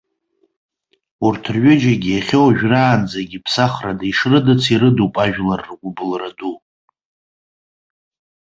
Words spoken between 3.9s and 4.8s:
ишрыдыц